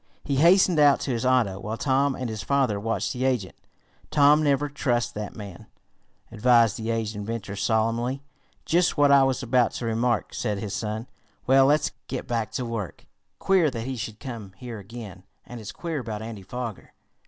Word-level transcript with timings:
He 0.23 0.37
hastened 0.37 0.79
out 0.79 0.99
to 1.01 1.11
his 1.11 1.27
auto, 1.27 1.59
while 1.59 1.77
Tom 1.77 2.15
and 2.15 2.27
his 2.27 2.41
father 2.41 2.79
watched 2.79 3.13
the 3.13 3.23
agent. 3.23 3.53
"Tom, 4.09 4.41
never 4.41 4.67
trust 4.67 5.13
that 5.13 5.35
man," 5.35 5.67
advised 6.31 6.77
the 6.77 6.89
aged 6.89 7.15
inventor 7.15 7.55
solemnly. 7.55 8.23
"Just 8.65 8.97
what 8.97 9.11
I 9.11 9.21
was 9.21 9.43
about 9.43 9.73
to 9.73 9.85
remark," 9.85 10.33
said 10.33 10.57
his 10.57 10.73
son. 10.73 11.05
"Well, 11.45 11.67
let's 11.67 11.91
get 12.07 12.27
back 12.27 12.51
to 12.53 12.65
work. 12.65 13.05
Queer 13.37 13.69
that 13.69 13.83
he 13.85 13.95
should 13.95 14.19
come 14.19 14.53
here 14.57 14.79
again, 14.79 15.21
and 15.45 15.61
it's 15.61 15.71
queer 15.71 15.99
about 15.99 16.23
Andy 16.23 16.41
Foger." 16.41 16.93